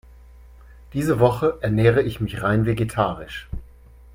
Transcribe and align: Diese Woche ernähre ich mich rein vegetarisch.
Diese 0.93 1.19
Woche 1.19 1.59
ernähre 1.61 2.01
ich 2.01 2.21
mich 2.21 2.41
rein 2.41 2.65
vegetarisch. 2.65 3.47